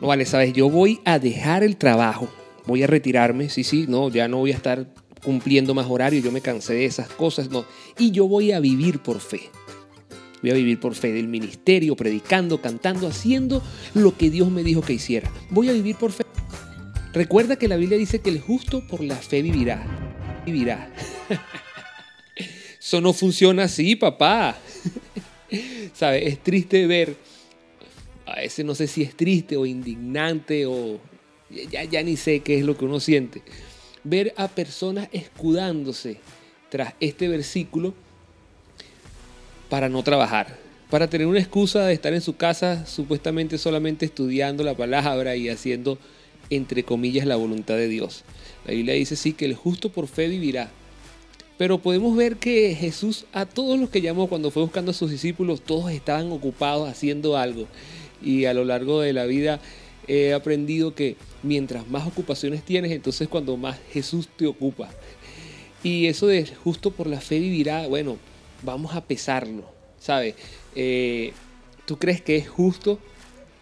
[0.00, 2.28] no vale, sabes, yo voy a dejar el trabajo,
[2.66, 4.86] voy a retirarme, sí, sí, no, ya no voy a estar
[5.24, 7.64] cumpliendo más horario, yo me cansé de esas cosas, no,
[7.98, 9.50] y yo voy a vivir por fe.
[10.40, 13.62] Voy a vivir por fe del ministerio, predicando, cantando, haciendo
[13.94, 15.30] lo que Dios me dijo que hiciera.
[15.50, 16.24] Voy a vivir por fe.
[17.12, 19.84] Recuerda que la Biblia dice que el justo por la fe vivirá.
[20.46, 20.92] Vivirá.
[22.80, 24.56] Eso no funciona así, papá.
[25.92, 26.22] ¿Sabes?
[26.24, 27.16] Es triste ver,
[28.38, 31.00] a veces no sé si es triste o indignante o
[31.50, 33.42] ya, ya ni sé qué es lo que uno siente.
[34.04, 36.18] Ver a personas escudándose
[36.68, 37.94] tras este versículo
[39.68, 40.56] para no trabajar,
[40.88, 45.48] para tener una excusa de estar en su casa supuestamente solamente estudiando la palabra y
[45.48, 45.98] haciendo,
[46.48, 48.22] entre comillas, la voluntad de Dios.
[48.64, 50.70] La Biblia dice sí que el justo por fe vivirá.
[51.56, 55.10] Pero podemos ver que Jesús a todos los que llamó cuando fue buscando a sus
[55.10, 57.66] discípulos, todos estaban ocupados haciendo algo.
[58.22, 59.60] Y a lo largo de la vida
[60.06, 64.90] he aprendido que mientras más ocupaciones tienes, entonces cuando más Jesús te ocupa.
[65.82, 68.16] Y eso de justo por la fe vivirá, bueno,
[68.62, 69.64] vamos a pesarlo,
[69.98, 70.34] ¿sabes?
[70.74, 71.32] Eh,
[71.86, 72.98] ¿Tú crees que es justo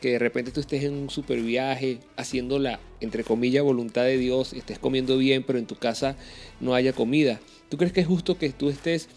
[0.00, 4.18] que de repente tú estés en un super viaje haciendo la, entre comillas, voluntad de
[4.18, 6.16] Dios, estés comiendo bien, pero en tu casa
[6.60, 7.40] no haya comida?
[7.68, 9.08] ¿Tú crees que es justo que tú estés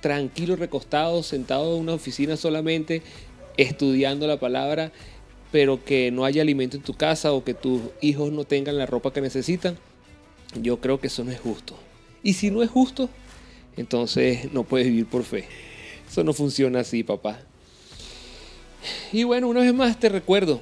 [0.00, 3.02] tranquilo, recostado, sentado en una oficina solamente,
[3.58, 4.92] estudiando la palabra,
[5.52, 8.86] pero que no haya alimento en tu casa o que tus hijos no tengan la
[8.86, 9.76] ropa que necesitan?
[10.54, 11.74] Yo creo que eso no es justo.
[12.22, 13.10] Y si no es justo,
[13.76, 15.44] entonces no puedes vivir por fe.
[16.10, 17.40] Eso no funciona así, papá.
[19.12, 20.60] Y bueno, una vez más te recuerdo,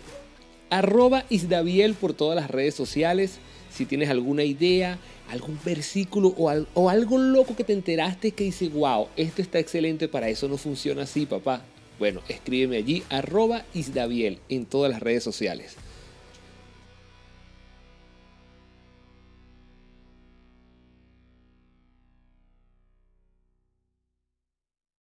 [0.71, 3.39] arroba Isdaviel por todas las redes sociales.
[3.71, 4.99] Si tienes alguna idea,
[5.31, 10.09] algún versículo o, o, algo loco que te enteraste que dice, wow, esto está excelente,
[10.09, 11.63] para eso no funciona así, papá.
[11.99, 15.77] Bueno, escríbeme allí, arroba Isdaviel en todas las redes sociales.